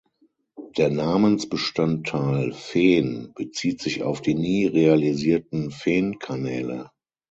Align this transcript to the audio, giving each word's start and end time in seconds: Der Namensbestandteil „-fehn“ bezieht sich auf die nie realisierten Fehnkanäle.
Der 0.77 0.89
Namensbestandteil 0.89 2.53
„-fehn“ 2.53 3.33
bezieht 3.35 3.83
sich 3.83 4.01
auf 4.01 4.19
die 4.19 4.33
nie 4.33 4.65
realisierten 4.65 5.69
Fehnkanäle. 5.69 6.89